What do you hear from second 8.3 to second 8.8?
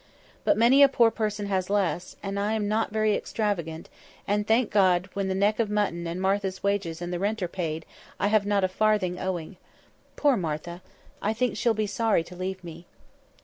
not a